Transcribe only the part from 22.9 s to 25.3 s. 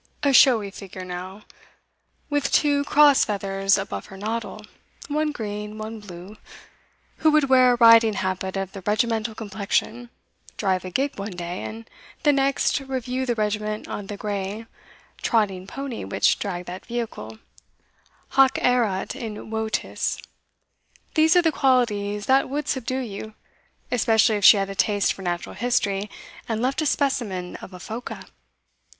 you, especially if she had a taste for